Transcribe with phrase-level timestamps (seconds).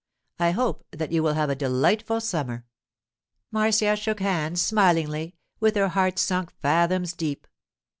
[0.39, 2.65] I hope that you will have a delightful summer.'
[3.51, 7.45] Marcia shook hands smilingly, with her heart sunk fathoms deep.